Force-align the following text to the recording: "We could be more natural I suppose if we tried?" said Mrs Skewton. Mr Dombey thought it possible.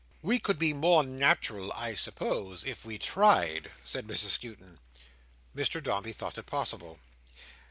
"We 0.23 0.39
could 0.39 0.57
be 0.57 0.73
more 0.73 1.03
natural 1.03 1.71
I 1.73 1.93
suppose 1.93 2.63
if 2.63 2.83
we 2.83 2.97
tried?" 2.97 3.69
said 3.83 4.07
Mrs 4.07 4.29
Skewton. 4.29 4.79
Mr 5.55 5.77
Dombey 5.83 6.11
thought 6.11 6.39
it 6.39 6.47
possible. 6.47 6.97